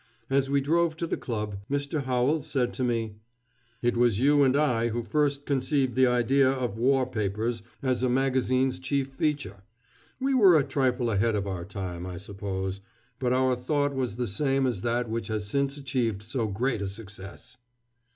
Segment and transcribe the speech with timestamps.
[0.31, 2.05] As we drove to the club, Mr.
[2.05, 3.17] Howells said to me:
[3.83, 8.09] "It was you and I who first conceived the idea of 'War Papers' as a
[8.09, 9.61] magazine's chief feature.
[10.19, 12.81] We were a trifle ahead of our time, I suppose,
[13.19, 16.87] but our thought was the same as that which has since achieved so great a
[16.87, 17.57] success."